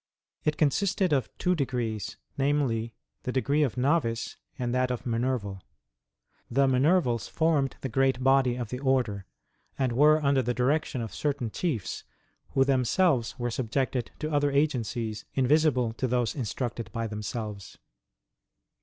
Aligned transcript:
It 0.43 0.57
consisted 0.57 1.13
of 1.13 1.29
two 1.37 1.53
degrees, 1.53 2.17
namely, 2.35 2.95
the 3.21 3.31
degree 3.31 3.61
of 3.61 3.77
Novice 3.77 4.35
and 4.57 4.73
that 4.73 4.89
of 4.89 5.05
Minerval. 5.05 5.61
The 6.49 6.65
Miuervals 6.65 7.29
formed 7.29 7.75
the 7.81 7.87
great 7.87 8.23
body 8.23 8.55
of 8.55 8.69
the 8.69 8.79
order, 8.79 9.27
and 9.77 9.91
were 9.91 10.19
under 10.25 10.41
the 10.41 10.55
direction 10.55 11.01
of 11.01 11.13
certain 11.13 11.51
chiefs, 11.51 12.03
who 12.55 12.65
themselves 12.65 13.37
were 13.37 13.51
subjected 13.51 14.09
to 14.17 14.31
other 14.31 14.49
agencies 14.49 15.25
invisible 15.35 15.93
to 15.93 16.07
those 16.07 16.33
instructed 16.33 16.91
by 16.91 17.05
themselves. 17.05 17.77